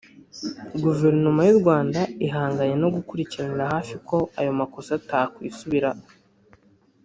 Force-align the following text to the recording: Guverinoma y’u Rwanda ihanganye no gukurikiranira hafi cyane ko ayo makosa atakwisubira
Guverinoma 0.83 1.41
y’u 1.47 1.57
Rwanda 1.61 1.99
ihanganye 2.25 2.75
no 2.79 2.89
gukurikiranira 2.95 3.65
hafi 3.73 3.93
cyane 3.97 4.05
ko 4.09 4.17
ayo 4.39 4.51
makosa 4.59 4.89
atakwisubira 4.99 5.89